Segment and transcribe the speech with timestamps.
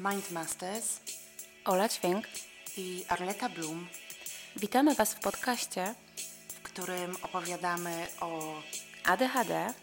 [0.00, 1.00] Mindmasters
[1.64, 2.26] Ola Dźwięk
[2.76, 3.88] i Arleta Bloom,
[4.56, 5.94] Witamy Was w podcaście
[6.48, 8.62] w którym opowiadamy o
[9.04, 9.74] ADHD,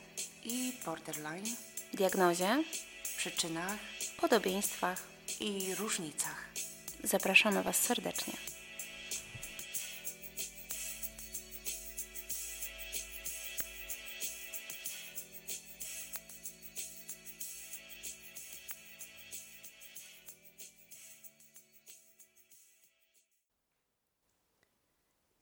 [0.44, 1.56] i borderline,
[1.94, 2.64] diagnozie,
[3.18, 3.78] przyczynach
[4.22, 5.04] podobieństwach.
[5.40, 6.46] i różnicach.
[7.04, 8.34] Zapraszamy Was serdecznie.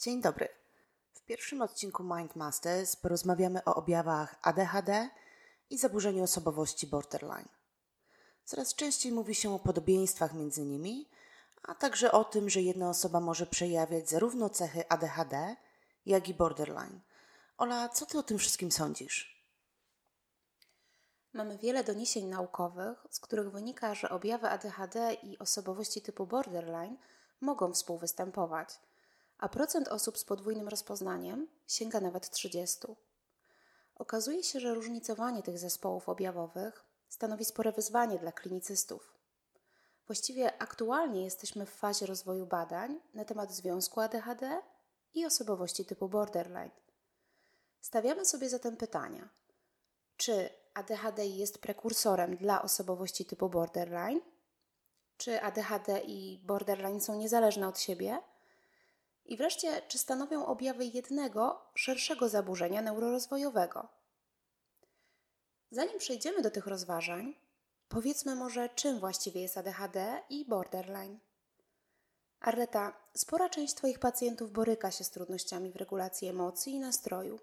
[0.06, 0.50] Dzień dobry.
[1.14, 5.10] W pierwszym odcinku Mindmasters porozmawiamy o objawach ADHD
[5.70, 7.48] i zaburzeniu osobowości borderline.
[8.44, 11.10] Coraz częściej mówi się o podobieństwach między nimi,
[11.64, 15.56] a także o tym, że jedna osoba może przejawiać zarówno cechy ADHD,
[16.06, 17.00] jak i borderline.
[17.58, 19.46] Ola, co ty o tym wszystkim sądzisz?
[21.34, 26.98] Mamy wiele doniesień naukowych, z których wynika, że objawy ADHD i osobowości typu borderline
[27.42, 28.80] mogą współwystępować,
[29.38, 32.80] a procent osób z podwójnym rozpoznaniem sięga nawet 30.
[33.96, 39.16] Okazuje się, że różnicowanie tych zespołów objawowych stanowi spore wyzwanie dla klinicystów.
[40.08, 44.62] Właściwie aktualnie jesteśmy w fazie rozwoju badań na temat związku ADHD
[45.14, 46.72] i osobowości typu borderline.
[47.82, 49.30] Stawiamy sobie zatem pytania:
[50.18, 54.22] czy ADHD jest prekursorem dla osobowości typu borderline?
[55.18, 58.20] Czy ADHD i borderline są niezależne od siebie?
[59.26, 63.88] I wreszcie, czy stanowią objawy jednego, szerszego zaburzenia neurorozwojowego?
[65.72, 67.36] Zanim przejdziemy do tych rozważań,
[67.90, 71.20] powiedzmy może, czym właściwie jest ADHD i borderline.
[72.40, 77.40] Arleta, spora część Twoich pacjentów boryka się z trudnościami w regulacji emocji i nastroju.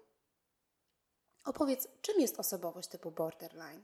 [1.43, 3.83] Opowiedz, czym jest osobowość typu borderline?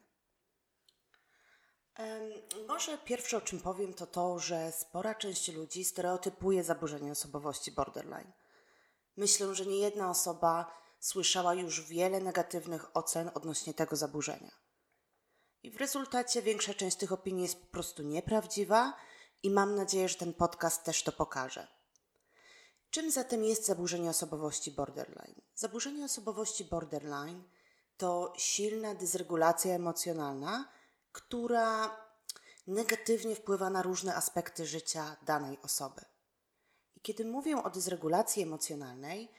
[2.68, 8.32] Może pierwsze o czym powiem to to, że spora część ludzi stereotypuje zaburzenie osobowości borderline.
[9.18, 14.52] Myślę, że niejedna osoba słyszała już wiele negatywnych ocen odnośnie tego zaburzenia.
[15.64, 18.94] I w rezultacie większa część tych opinii jest po prostu nieprawdziwa
[19.44, 21.68] i mam nadzieję, że ten podcast też to pokaże.
[22.90, 25.42] Czym zatem jest zaburzenie osobowości borderline?
[25.56, 27.44] Zaburzenie osobowości borderline
[27.98, 30.79] to silna dysregulacja emocjonalna,
[31.12, 31.98] która
[32.68, 36.02] negatywnie wpływa na różne aspekty życia danej osoby.
[36.96, 39.32] I kiedy mówię o dysregulacji emocjonalnej,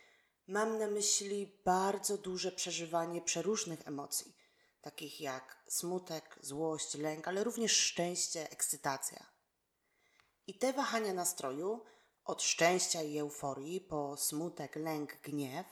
[0.47, 4.37] mam na myśli bardzo duże przeżywanie przeróżnych emocji,
[4.81, 9.27] takich jak smutek, złość, lęk, ale również szczęście, ekscytacja.
[10.47, 11.85] I te wahania nastroju,
[12.25, 15.67] od szczęścia i euforii po smutek, lęk, gniew,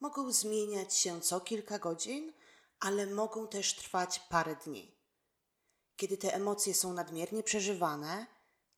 [0.00, 2.32] mogą zmieniać się co kilka godzin,
[2.80, 4.93] ale mogą też trwać parę dni.
[5.96, 8.26] Kiedy te emocje są nadmiernie przeżywane,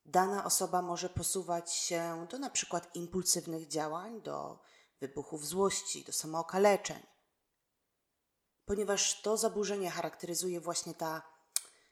[0.05, 4.59] dana osoba może posuwać się do na przykład impulsywnych działań, do
[4.99, 7.03] wybuchów złości, do samookaleczeń.
[8.65, 11.21] Ponieważ to zaburzenie charakteryzuje właśnie ta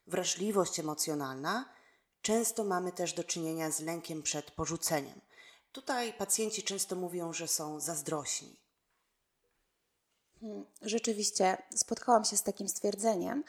[0.08, 1.70] wrażliwość emocjonalna,
[2.22, 5.22] często mamy też do czynienia z lękiem przed porzuceniem.
[5.72, 8.60] Tutaj pacjenci często mówią, że są zazdrośni.
[10.82, 13.44] Rzeczywiście spotkałam się z takim stwierdzeniem,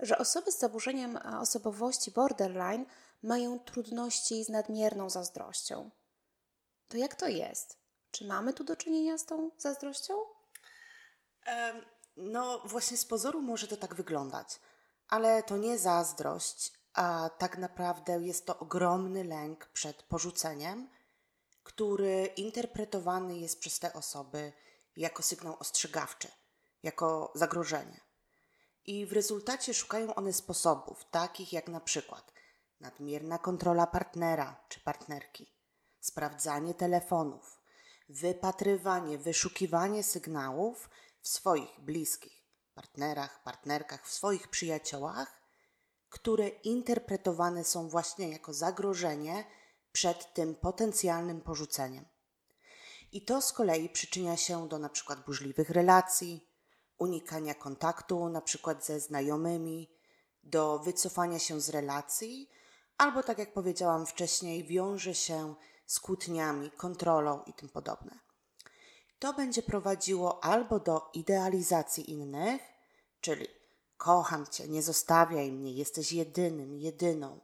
[0.00, 2.84] że osoby z zaburzeniem e, osobowości borderline
[3.22, 5.90] mają trudności z nadmierną zazdrością.
[6.88, 7.76] To jak to jest?
[8.10, 10.14] Czy mamy tu do czynienia z tą zazdrością?
[11.44, 11.84] Em,
[12.16, 14.60] No, właśnie z pozoru może to tak wyglądać,
[15.08, 20.88] ale to nie zazdrość, a tak naprawdę jest to ogromny lęk przed porzuceniem,
[21.62, 24.52] który interpretowany jest przez te osoby
[24.96, 26.28] jako sygnał ostrzegawczy,
[26.82, 28.07] jako zagrożenie.
[28.88, 32.32] I w rezultacie szukają one sposobów, takich jak na przykład
[32.80, 35.52] nadmierna kontrola partnera czy partnerki,
[36.00, 37.60] sprawdzanie telefonów,
[38.08, 40.90] wypatrywanie, wyszukiwanie sygnałów
[41.20, 45.42] w swoich bliskich partnerach, partnerkach, w swoich przyjaciołach,
[46.08, 49.44] które interpretowane są właśnie jako zagrożenie
[49.92, 52.04] przed tym potencjalnym porzuceniem.
[53.12, 56.48] I to z kolei przyczynia się do na przykład burzliwych relacji,
[56.98, 59.90] unikania kontaktu na przykład ze znajomymi,
[60.44, 62.50] do wycofania się z relacji,
[62.98, 65.54] albo tak jak powiedziałam wcześniej, wiąże się
[65.86, 68.18] z kłótniami, kontrolą i tym podobne.
[69.18, 72.62] To będzie prowadziło albo do idealizacji innych,
[73.20, 73.46] czyli
[73.96, 77.40] kocham cię, nie zostawiaj mnie, jesteś jedynym, jedyną,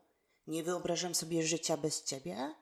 [0.46, 2.54] nie wyobrażam sobie życia bez ciebie,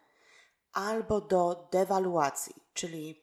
[0.72, 3.22] albo do dewaluacji, czyli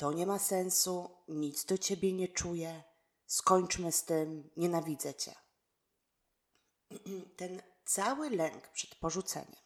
[0.00, 2.82] to nie ma sensu, nic do ciebie nie czuję,
[3.26, 5.34] skończmy z tym, nienawidzę cię.
[7.36, 9.60] Ten cały lęk przed porzuceniem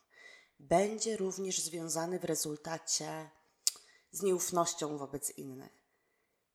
[0.61, 3.31] będzie również związany w rezultacie
[4.11, 5.85] z nieufnością wobec innych.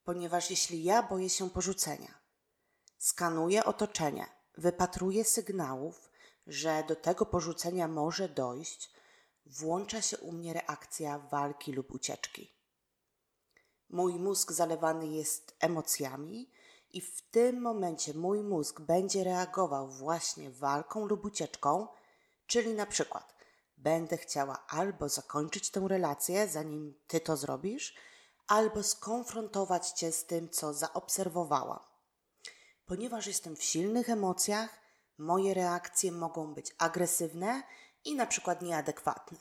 [0.03, 2.19] Ponieważ jeśli ja boję się porzucenia,
[2.97, 4.27] skanuję otoczenie,
[4.57, 6.09] wypatruję sygnałów,
[6.47, 8.91] że do tego porzucenia może dojść,
[9.45, 12.58] włącza się u mnie reakcja walki lub ucieczki.
[13.89, 16.51] Mój mózg zalewany jest emocjami,
[16.93, 21.87] i w tym momencie mój mózg będzie reagował właśnie walką lub ucieczką,
[22.47, 23.35] czyli na przykład
[23.77, 27.95] będę chciała albo zakończyć tę relację, zanim ty to zrobisz,
[28.47, 31.79] albo skonfrontować cię z tym, co zaobserwowałam.
[32.85, 34.79] Ponieważ jestem w silnych emocjach,
[35.17, 37.63] moje reakcje mogą być agresywne
[38.05, 39.37] i na przykład nieadekwatne.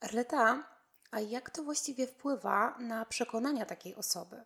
[0.00, 0.75] Arleta,
[1.10, 4.44] a jak to właściwie wpływa na przekonania takiej osoby?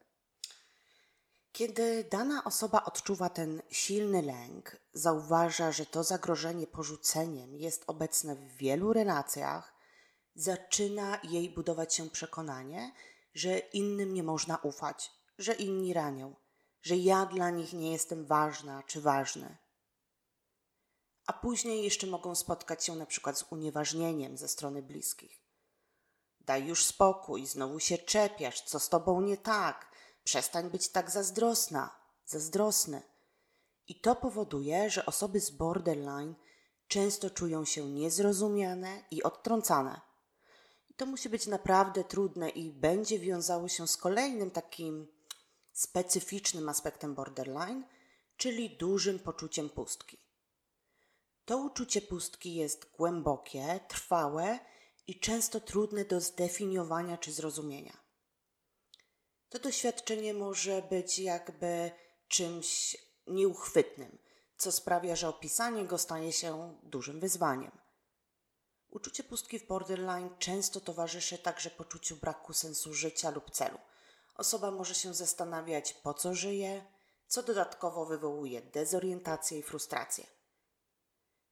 [1.53, 8.57] Kiedy dana osoba odczuwa ten silny lęk, zauważa, że to zagrożenie porzuceniem jest obecne w
[8.57, 9.75] wielu relacjach,
[10.35, 12.93] zaczyna jej budować się przekonanie,
[13.35, 16.35] że innym nie można ufać, że inni ranią,
[16.83, 19.57] że ja dla nich nie jestem ważna czy ważny.
[21.27, 25.40] A później jeszcze mogą spotkać się na przykład z unieważnieniem ze strony bliskich.
[26.51, 29.93] Daj już spokój, znowu się czepiasz, co z tobą nie tak,
[30.25, 31.91] przestań być tak zazdrosna,
[32.27, 33.03] zazdrosny.
[33.89, 36.35] I to powoduje, że osoby z borderline
[36.89, 40.01] często czują się niezrozumiane i odtrącane.
[40.89, 45.09] I to musi być naprawdę trudne i będzie wiązało się z kolejnym takim
[45.73, 47.85] specyficznym aspektem borderline,
[48.37, 50.19] czyli dużym poczuciem pustki.
[51.45, 54.59] To uczucie pustki jest głębokie, trwałe
[55.07, 57.97] i często trudne do zdefiniowania czy zrozumienia.
[59.49, 61.91] To doświadczenie może być jakby
[62.29, 64.19] czymś nieuchwytnym,
[64.57, 67.71] co sprawia, że opisanie go staje się dużym wyzwaniem.
[68.91, 73.79] Uczucie pustki w borderline często towarzyszy także poczuciu braku sensu życia lub celu.
[74.35, 76.85] Osoba może się zastanawiać, po co żyje,
[77.27, 80.27] co dodatkowo wywołuje dezorientację i frustrację.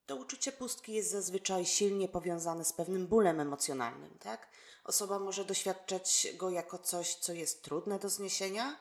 [0.09, 4.49] To uczucie pustki jest zazwyczaj silnie powiązane z pewnym bólem emocjonalnym, tak?
[4.85, 8.81] Osoba może doświadczać go jako coś, co jest trudne do zniesienia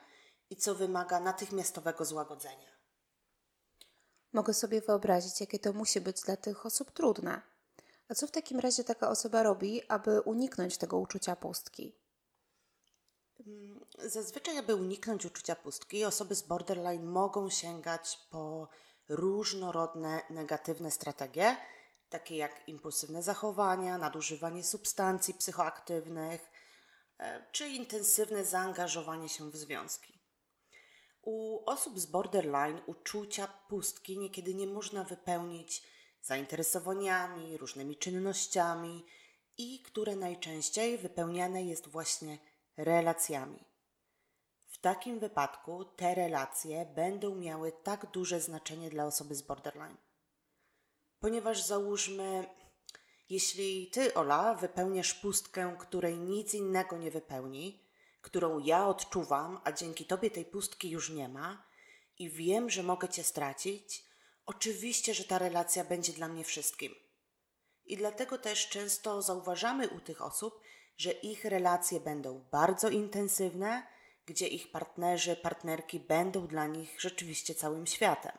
[0.50, 2.72] i co wymaga natychmiastowego złagodzenia.
[4.34, 7.42] Mogę sobie wyobrazić, jakie to musi być dla tych osób trudne.
[8.10, 11.96] A co w takim razie taka osoba robi, aby uniknąć tego uczucia pustki?
[13.48, 18.68] Mm, zazwyczaj, aby uniknąć uczucia pustki, osoby z borderline mogą sięgać po
[19.10, 21.58] różnorodne negatywne strategie,
[22.10, 26.52] takie jak impulsywne zachowania, nadużywanie substancji psychoaktywnych
[27.20, 30.20] e, czy intensywne zaangażowanie się w związki.
[31.22, 35.84] U osób z borderline uczucia pustki niekiedy nie można wypełnić
[36.22, 39.06] zainteresowaniami, różnymi czynnościami
[39.58, 42.38] i które najczęściej wypełniane jest właśnie
[42.78, 43.67] relacjami.
[44.78, 49.98] W takim wypadku te relacje będą miały tak duże znaczenie dla osoby z borderline.
[51.20, 52.48] Ponieważ załóżmy,
[53.30, 57.88] jeśli ty, Ola, wypełniasz pustkę, której nic innego nie wypełni,
[58.22, 61.64] którą ja odczuwam, a dzięki tobie tej pustki już nie ma
[62.20, 64.06] i wiem, że mogę cię stracić,
[64.46, 66.96] oczywiście, że ta relacja będzie dla mnie wszystkim.
[67.86, 70.62] I dlatego też często zauważamy u tych osób,
[70.98, 73.97] że ich relacje będą bardzo intensywne,
[74.28, 78.38] gdzie ich partnerzy, partnerki będą dla nich rzeczywiście całym światem.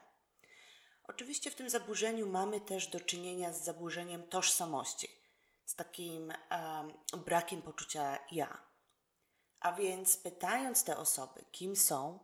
[1.04, 5.08] Oczywiście w tym zaburzeniu mamy też do czynienia z zaburzeniem tożsamości,
[5.64, 6.32] z takim
[7.12, 8.62] um, brakiem poczucia ja.
[9.60, 12.18] A więc pytając te osoby, kim są,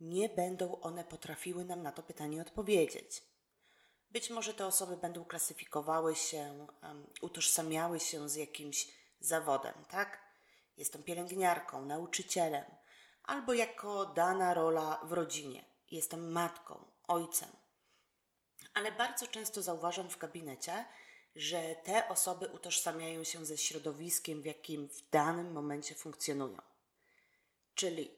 [0.00, 3.22] nie będą one potrafiły nam na to pytanie odpowiedzieć.
[4.10, 8.88] Być może te osoby będą klasyfikowały się, um, utożsamiały się z jakimś
[9.20, 10.20] zawodem, tak?
[10.76, 12.64] Jestem pielęgniarką, nauczycielem,
[13.30, 15.64] albo jako dana rola w rodzinie.
[15.90, 17.48] Jestem matką, ojcem.
[18.74, 20.84] Ale bardzo często zauważam w gabinecie,
[21.36, 26.58] że te osoby utożsamiają się ze środowiskiem, w jakim w danym momencie funkcjonują.
[27.74, 28.10] Czyli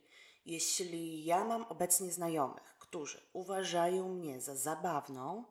[0.47, 5.45] jeśli ja mam obecnie znajomych, którzy uważają mnie za zabawną,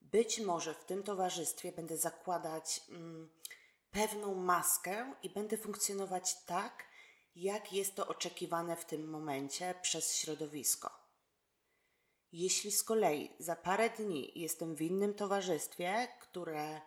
[0.00, 3.30] być może w tym towarzystwie będę zakładać mm,
[3.90, 6.86] pewną maskę i będę funkcjonować tak,
[7.36, 10.90] jak jest to oczekiwane w tym momencie przez środowisko.
[12.32, 16.80] Jeśli z kolei za parę dni jestem w innym towarzystwie, które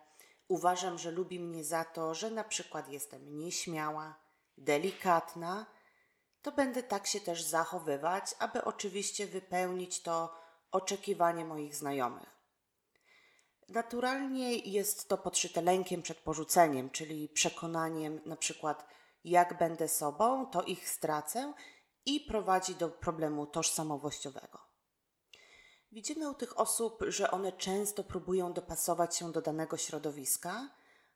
[0.48, 4.14] uważam, że lubi mnie za to, że na przykład jestem nieśmiała,
[4.58, 5.66] delikatna,
[6.42, 10.36] to będę tak się też zachowywać, aby oczywiście wypełnić to
[10.70, 12.40] oczekiwanie moich znajomych.
[13.68, 18.86] Naturalnie jest to podszyte lękiem przed porzuceniem, czyli przekonaniem na przykład
[19.24, 21.52] jak będę sobą, to ich stracę
[22.06, 24.58] i prowadzi do problemu tożsamowościowego.
[25.92, 30.68] Widzimy u tych osób, że one często próbują dopasować się do danego środowiska,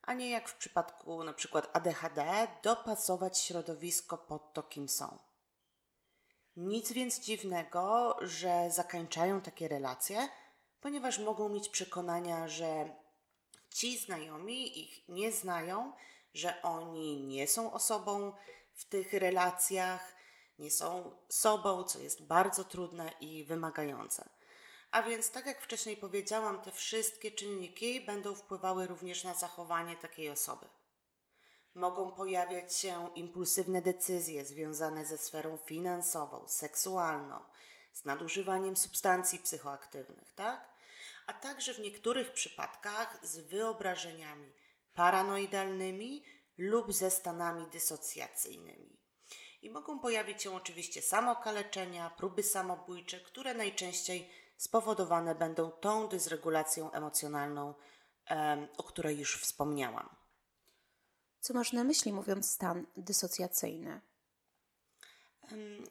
[0.02, 5.18] a nie jak w przypadku przykład ADHD, dopasować środowisko pod to, kim są.
[6.56, 10.28] Nic więc dziwnego, że zakańczają takie relacje,
[10.80, 12.96] ponieważ mogą mieć przekonania, że
[13.70, 15.92] ci znajomi ich nie znają,
[16.34, 18.32] że oni nie są osobą
[18.74, 20.14] w tych relacjach,
[20.58, 24.28] nie są sobą, co jest bardzo trudne i wymagające.
[24.90, 30.30] A więc, tak jak wcześniej powiedziałam, te wszystkie czynniki będą wpływały również na zachowanie takiej
[30.30, 30.66] osoby.
[31.74, 37.40] Mogą pojawiać się impulsywne decyzje związane ze sferą finansową, seksualną,
[37.92, 40.68] z nadużywaniem substancji psychoaktywnych, tak?
[41.26, 44.52] A także w niektórych przypadkach z wyobrażeniami
[44.94, 46.24] paranoidalnymi
[46.58, 49.00] lub ze stanami dysocjacyjnymi.
[49.62, 57.74] I mogą pojawić się oczywiście samokaleczenia, próby samobójcze, które najczęściej spowodowane będą tą dysregulacją emocjonalną,
[58.76, 60.16] o której już wspomniałam.
[61.40, 64.00] Co masz na myśli, mówiąc stan dysocjacyjny?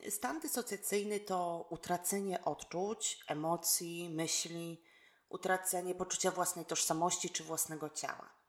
[0.10, 4.84] Stan dysocjacyjny to utracenie odczuć, emocji, myśli,
[5.30, 8.43] utracenie poczucia własnej tożsamości czy własnego ciała.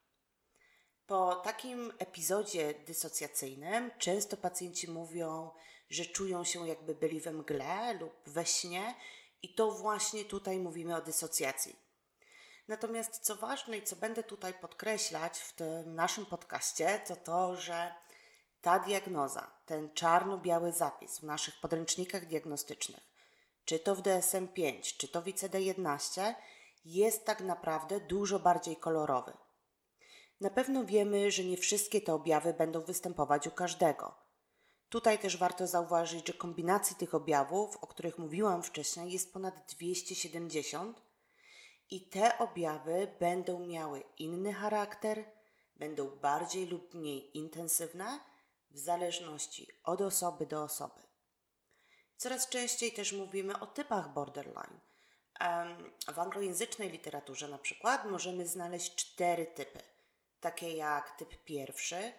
[1.07, 5.51] Po takim epizodzie dysocjacyjnym często pacjenci mówią,
[5.91, 8.95] że czują się jakby byli we mgle lub we śnie
[9.43, 11.77] i to właśnie tutaj mówimy o dysocjacji.
[12.69, 17.95] Natomiast co ważne i co będę tutaj podkreślać w tym naszym podcaście, to to, że
[18.61, 23.03] ta diagnoza, ten czarno-biały zapis w naszych podręcznikach diagnostycznych,
[23.65, 26.35] czy to w DSM-5, czy to w ICD-11,
[26.85, 29.33] jest tak naprawdę dużo bardziej kolorowy.
[30.45, 34.15] Na pewno wiemy, że nie wszystkie te objawy będą występować u każdego.
[34.89, 41.03] Tutaj też warto zauważyć, że kombinacji tych objawów, o których mówiłam wcześniej, jest ponad 270
[41.91, 45.25] i te objawy będą miały inny charakter,
[45.77, 48.21] będą bardziej lub mniej intensywne
[48.71, 51.03] w zależności od osoby do osoby.
[52.17, 54.81] Coraz częściej też mówimy o typach borderline.
[56.15, 59.94] W anglojęzycznej literaturze na przykład możemy znaleźć cztery typy,
[60.45, 62.13] takie jak typ pierwszy,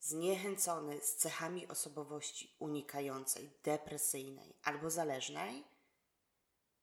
[0.00, 5.64] zniechęcony z cechami osobowości unikającej, depresyjnej albo zależnej,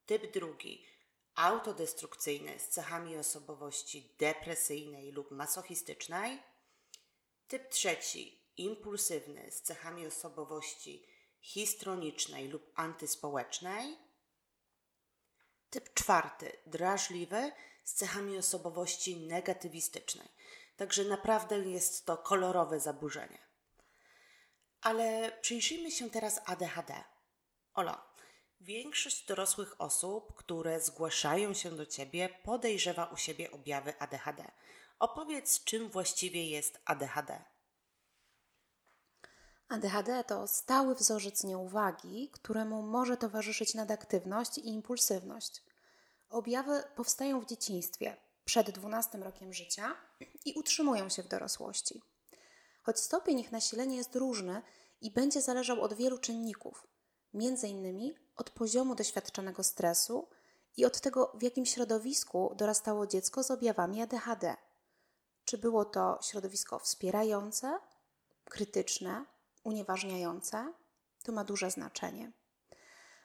[0.06, 0.86] typ drugi,
[1.36, 6.40] autodestrukcyjny z cechami osobowości depresyjnej lub masochistycznej,
[7.48, 11.08] typ trzeci, impulsywny z cechami osobowości
[11.40, 13.98] histronicznej lub antyspołecznej,
[15.70, 17.52] typ czwarty, drażliwy
[17.84, 20.28] z cechami osobowości negatywistycznej.
[20.78, 23.40] Także naprawdę jest to kolorowe zaburzenie.
[24.82, 27.04] Ale przyjrzyjmy się teraz ADHD.
[27.74, 28.14] Ola,
[28.62, 34.52] większość dorosłych osób, które zgłaszają się do ciebie, podejrzewa u siebie objawy ADHD.
[35.00, 37.44] Opowiedz, czym właściwie jest ADHD.
[39.70, 45.64] ADHD to stały wzorzec nieuwagi, któremu może towarzyszyć nadaktywność i impulsywność.
[46.30, 48.18] Objawy powstają w dzieciństwie,
[48.48, 49.96] przed 12 rokiem życia
[50.46, 52.02] i utrzymują się w dorosłości.
[52.84, 54.62] Choć stopień ich nasilenia jest różny
[55.02, 56.88] i będzie zależał od wielu czynników,
[57.68, 60.28] innymi od poziomu doświadczonego stresu
[60.78, 64.56] i od tego, w jakim środowisku dorastało dziecko z objawami ADHD.
[65.46, 67.80] Czy było to środowisko wspierające,
[68.46, 69.26] krytyczne,
[69.64, 70.74] unieważniające?
[71.24, 72.32] To ma duże znaczenie.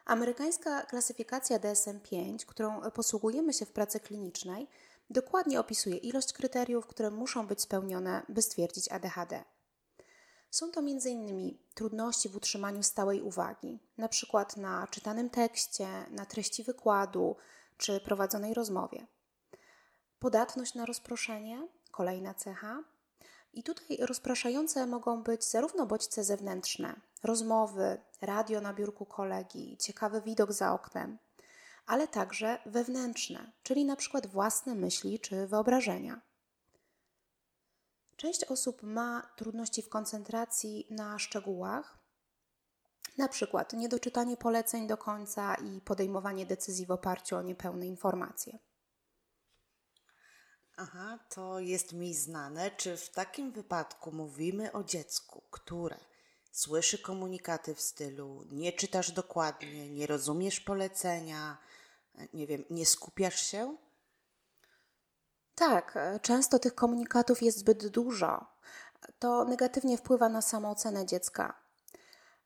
[0.05, 4.69] Amerykańska klasyfikacja DSM-5, którą posługujemy się w pracy klinicznej,
[5.13, 9.45] dokładnie opisuje ilość kryteriów, które muszą być spełnione, by stwierdzić ADHD.
[10.51, 11.59] Są to m.in.
[11.75, 14.45] trudności w utrzymaniu stałej uwagi, np.
[14.57, 17.37] na czytanym tekście, na treści wykładu
[17.77, 19.07] czy prowadzonej rozmowie.
[20.19, 22.85] Podatność na rozproszenie, kolejna cecha.
[23.53, 30.53] I tutaj rozpraszające mogą być zarówno bodźce zewnętrzne, rozmowy, radio na biurku kolegi, ciekawy widok
[30.53, 31.19] za oknem,
[31.87, 36.21] ale także wewnętrzne, czyli na przykład własne myśli czy wyobrażenia.
[38.17, 41.99] Część osób ma trudności w koncentracji na szczegółach,
[43.19, 48.59] na przykład niedoczytanie poleceń do końca i podejmowanie decyzji w oparciu o niepełne informacje.
[50.77, 52.71] Aha, to jest mi znane.
[52.71, 55.99] Czy w takim wypadku mówimy o dziecku, które
[56.53, 61.59] słyszy komunikaty w stylu nie czytasz dokładnie, nie rozumiesz polecenia,
[62.35, 63.77] nie wiem, nie skupiasz się?
[65.55, 68.47] Tak, e, często tych komunikatów jest zbyt dużo.
[69.19, 71.55] To negatywnie wpływa na samoocenę dziecka.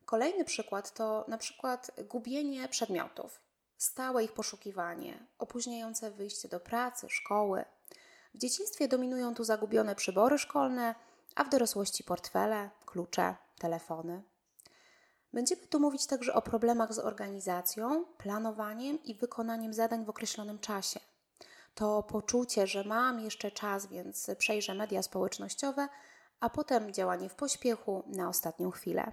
[0.05, 3.41] Kolejny przykład to na przykład gubienie przedmiotów,
[3.77, 7.65] stałe ich poszukiwanie, opóźniające wyjście do pracy, szkoły.
[8.35, 10.95] W dzieciństwie dominują tu zagubione przybory szkolne,
[11.35, 14.23] a w dorosłości portfele, klucze, telefony.
[15.33, 21.01] Będziemy tu mówić także o problemach z organizacją, planowaniem i wykonaniem zadań w określonym czasie.
[21.75, 25.89] To poczucie, że mam jeszcze czas, więc przejrzę media społecznościowe,
[26.41, 29.13] a potem działanie w pośpiechu na ostatnią chwilę.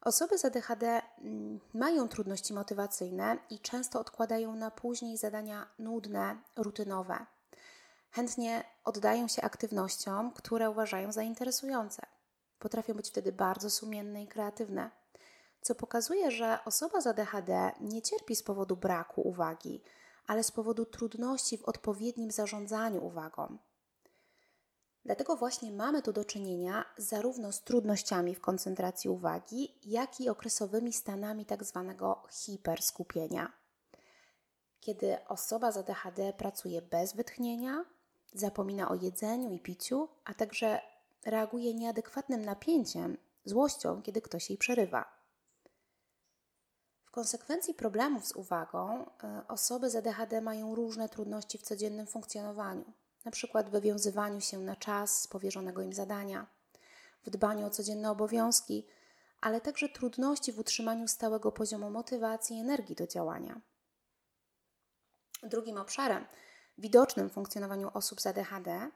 [0.00, 7.26] Osoby z ADHD mm, mają trudności motywacyjne i często odkładają na później zadania nudne, rutynowe.
[8.10, 12.02] Chętnie oddają się aktywnościom, które uważają za interesujące.
[12.60, 14.90] Potrafią być wtedy bardzo sumienne i kreatywne,
[15.60, 19.82] co pokazuje, że osoba z ADHD nie cierpi z powodu braku uwagi,
[20.26, 23.58] ale z powodu trudności w odpowiednim zarządzaniu uwagą.
[25.04, 30.92] Dlatego właśnie mamy tu do czynienia zarówno z trudnościami w koncentracji uwagi, jak i okresowymi
[30.92, 31.94] stanami tzw.
[31.98, 33.52] Tak hiperskupienia.
[34.80, 37.84] Kiedy osoba z ADHD pracuje bez wytchnienia,
[38.32, 40.80] zapomina o jedzeniu i piciu, a także
[41.24, 45.20] reaguje nieadekwatnym napięciem, złością, kiedy ktoś jej przerywa.
[47.04, 52.92] W konsekwencji problemów z uwagą e, osoby z ADHD mają różne trudności w codziennym funkcjonowaniu,
[53.30, 56.46] przykład w wywiązywaniu się na czas z powierzonego im zadania,
[57.26, 58.86] w dbaniu o codzienne obowiązki,
[59.40, 63.60] ale także trudności w utrzymaniu stałego poziomu motywacji i energii do działania.
[65.42, 66.26] Drugim obszarem
[66.78, 68.90] widocznym w funkcjonowaniu osób z ADHD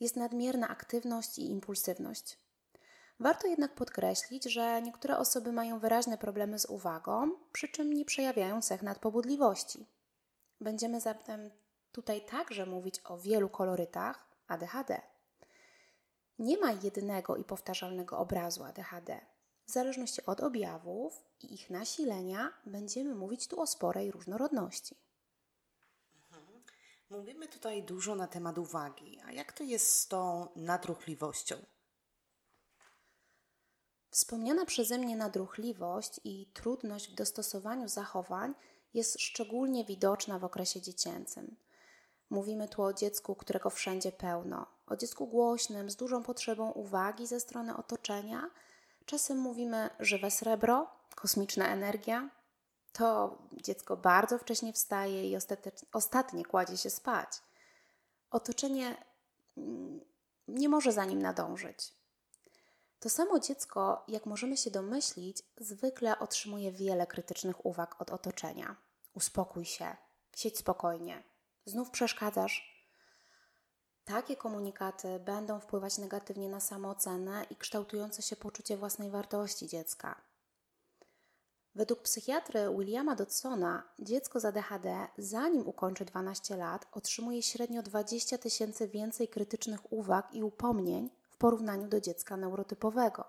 [0.00, 2.38] jest nadmierna aktywność i impulsywność.
[3.20, 8.62] Warto jednak podkreślić, że niektóre osoby mają wyraźne problemy z uwagą, przy czym nie przejawiają
[8.62, 9.86] cech nadpobudliwości.
[10.60, 11.50] Będziemy zatem
[11.92, 15.00] tutaj także mówić o wielu kolorytach ADHD.
[16.38, 19.20] Nie ma jednego i powtarzalnego obrazu ADHD.
[19.66, 24.96] W zależności od objawów i ich nasilenia, będziemy mówić tu o sporej różnorodności.
[27.10, 31.56] Mówimy tutaj dużo na temat uwagi, a jak to jest z tą nadruchliwością?
[34.10, 38.54] Wspomniana przeze mnie nadruchliwość i trudność w dostosowaniu zachowań
[38.94, 41.56] jest szczególnie widoczna w okresie dziecięcym.
[42.30, 47.40] Mówimy tu o dziecku, którego wszędzie pełno, o dziecku głośnym, z dużą potrzebą uwagi ze
[47.40, 48.50] strony otoczenia.
[49.06, 52.30] Czasem mówimy żywe srebro, kosmiczna energia.
[52.98, 55.36] To dziecko bardzo wcześnie wstaje i
[55.92, 57.28] ostatnie kładzie się spać.
[58.30, 59.04] Otoczenie
[59.56, 60.00] mm,
[60.48, 61.92] nie może za nim nadążyć.
[63.00, 68.76] To samo dziecko, jak możemy się domyślić, zwykle otrzymuje wiele krytycznych uwag od otoczenia.
[69.14, 69.96] Uspokój się,
[70.36, 71.22] siedź spokojnie,
[71.66, 72.84] znów przeszkadzasz.
[74.04, 80.27] Takie komunikaty będą wpływać negatywnie na samoocenę i kształtujące się poczucie własnej wartości dziecka.
[81.78, 88.88] Według psychiatry Williama Dodsona, dziecko z ADHD, zanim ukończy 12 lat, otrzymuje średnio 20 tysięcy
[88.88, 93.24] więcej krytycznych uwag i upomnień w porównaniu do dziecka neurotypowego.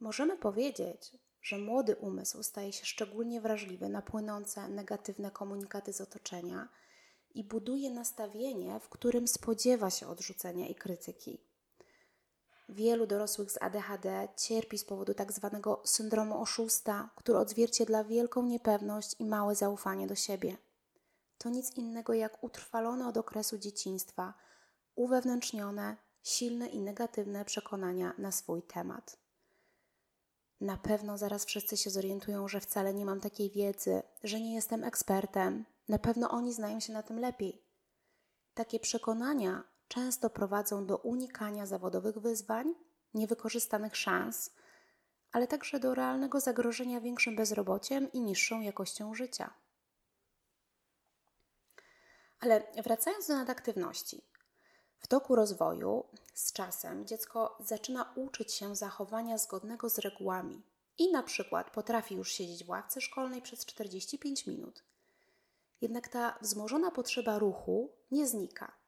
[0.00, 6.68] Możemy powiedzieć, że młody umysł staje się szczególnie wrażliwy na płynące negatywne komunikaty z otoczenia
[7.34, 11.51] i buduje nastawienie, w którym spodziewa się odrzucenia i krytyki.
[12.68, 19.16] Wielu dorosłych z ADHD cierpi z powodu tak zwanego syndromu oszusta, który odzwierciedla wielką niepewność
[19.18, 20.56] i małe zaufanie do siebie.
[21.38, 24.34] To nic innego jak utrwalone od okresu dzieciństwa,
[24.94, 29.16] uwewnętrznione, silne i negatywne przekonania na swój temat.
[30.60, 34.84] Na pewno zaraz wszyscy się zorientują, że wcale nie mam takiej wiedzy, że nie jestem
[34.84, 35.64] ekspertem.
[35.88, 37.62] Na pewno oni znają się na tym lepiej.
[38.54, 42.74] Takie przekonania często prowadzą do unikania zawodowych wyzwań,
[43.14, 44.50] niewykorzystanych szans,
[45.32, 49.54] ale także do realnego zagrożenia większym bezrobociem i niższą jakością życia.
[52.40, 54.24] Ale wracając do nadaktywności.
[54.98, 60.62] W toku rozwoju, z czasem, dziecko zaczyna uczyć się zachowania zgodnego z regułami
[60.98, 64.84] i na przykład potrafi już siedzieć w ławce szkolnej przez 45 minut.
[65.80, 68.81] Jednak ta wzmożona potrzeba ruchu nie znika.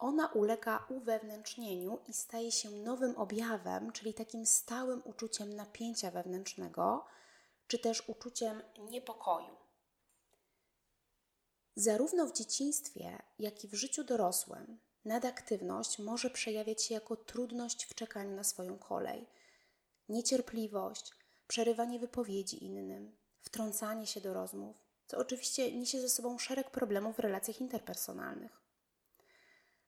[0.00, 7.06] Ona ulega uwewnętrznieniu i staje się nowym objawem, czyli takim stałym uczuciem napięcia wewnętrznego,
[7.66, 9.56] czy też uczuciem niepokoju.
[11.76, 17.94] Zarówno w dzieciństwie, jak i w życiu dorosłym Nadaktywność może przejawiać się jako trudność w
[17.94, 19.26] czekaniu na swoją kolej,
[20.08, 21.12] niecierpliwość,
[21.48, 27.18] przerywanie wypowiedzi innym, wtrącanie się do rozmów, co oczywiście niesie ze sobą szereg problemów w
[27.18, 28.59] relacjach interpersonalnych.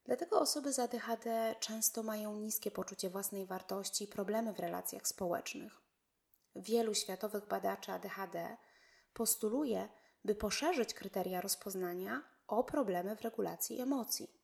[0.05, 5.81] Dlatego osoby z ADHD często mają niskie poczucie własnej wartości i problemy w relacjach społecznych.
[6.55, 8.57] Wielu światowych badaczy ADHD
[9.13, 9.89] postuluje,
[10.25, 14.43] by poszerzyć kryteria rozpoznania o problemy w regulacji emocji.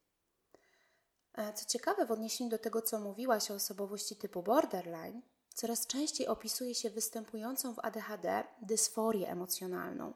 [1.34, 5.22] E, co ciekawe, w odniesieniu do tego, co mówiłaś o osobowości typu borderline,
[5.54, 10.14] coraz częściej opisuje się występującą w ADHD dysforię emocjonalną,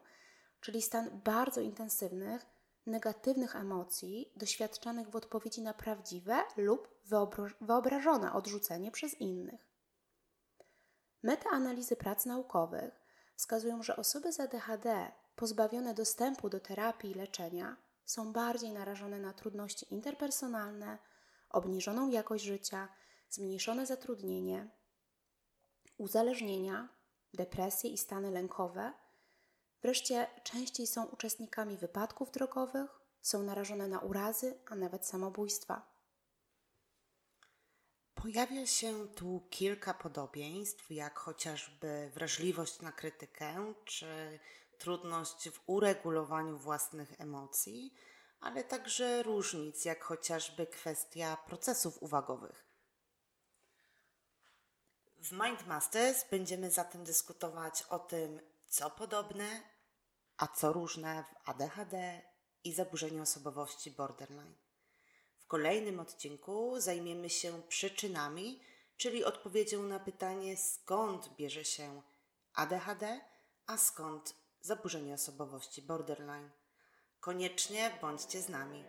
[0.60, 2.46] czyli stan bardzo intensywnych,
[2.86, 6.88] negatywnych emocji doświadczanych w odpowiedzi na prawdziwe lub
[7.60, 9.74] wyobrażone odrzucenie przez innych.
[11.22, 13.00] Metaanalizy prac naukowych
[13.36, 19.32] wskazują, że osoby z ADHD pozbawione dostępu do terapii i leczenia są bardziej narażone na
[19.32, 20.98] trudności interpersonalne,
[21.50, 22.88] obniżoną jakość życia,
[23.30, 24.70] zmniejszone zatrudnienie,
[25.98, 26.88] uzależnienia,
[27.34, 28.92] depresje i stany lękowe.
[29.84, 32.90] Wreszcie częściej są uczestnikami wypadków drogowych,
[33.22, 35.94] są narażone na urazy, a nawet samobójstwa.
[38.14, 44.38] Pojawia się tu kilka podobieństw, jak chociażby wrażliwość na krytykę czy
[44.78, 47.94] trudność w uregulowaniu własnych emocji,
[48.40, 52.64] ale także różnic, jak chociażby kwestia procesów uwagowych.
[55.18, 59.73] W Mindmasters będziemy zatem dyskutować o tym, co podobne,
[60.36, 62.22] a co różne w ADHD
[62.64, 64.54] i zaburzeniu osobowości borderline.
[65.38, 68.60] W kolejnym odcinku zajmiemy się przyczynami,
[68.96, 72.02] czyli odpowiedzią na pytanie, skąd bierze się
[72.54, 73.20] ADHD,
[73.66, 76.50] a skąd zaburzenie osobowości borderline.
[77.20, 78.84] Koniecznie bądźcie z nami.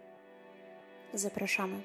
[1.13, 1.83] Zapraszamy.